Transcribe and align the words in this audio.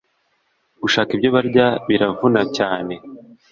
Gushaka 0.81 1.09
ibyo 1.15 1.29
barya 1.35 1.67
birabavuna 1.87 2.41
cyane 2.57 2.93